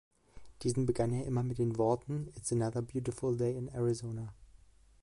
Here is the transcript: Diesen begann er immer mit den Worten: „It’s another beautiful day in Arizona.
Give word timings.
Diesen 0.63 0.87
begann 0.87 1.11
er 1.13 1.27
immer 1.27 1.43
mit 1.43 1.59
den 1.59 1.77
Worten: 1.77 2.31
„It’s 2.35 2.51
another 2.51 2.81
beautiful 2.81 3.37
day 3.37 3.55
in 3.55 3.67
Arizona. 3.67 4.33